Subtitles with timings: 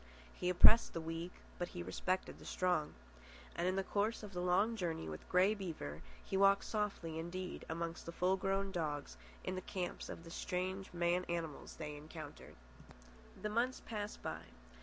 [0.33, 2.95] He oppressed the weak, but he respected the strong.
[3.55, 7.65] And in the course of the long journey with Grey Beaver he walked softly indeed
[7.69, 12.55] amongst the full grown dogs in the camps of the strange man animals they encountered.
[13.43, 14.41] The months passed by.